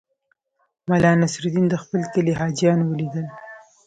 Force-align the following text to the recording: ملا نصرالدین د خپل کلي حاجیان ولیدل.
ملا 0.89 1.11
نصرالدین 1.21 1.65
د 1.69 1.75
خپل 1.83 2.01
کلي 2.13 2.33
حاجیان 2.39 2.79
ولیدل. 2.83 3.25